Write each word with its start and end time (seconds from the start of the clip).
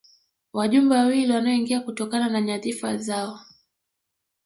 Wajumbe 0.53 0.95
wawili 0.95 1.31
wanaoingia 1.33 1.79
kutokana 1.81 2.29
na 2.29 2.41
nyadhifa 2.41 2.97
zao 2.97 3.39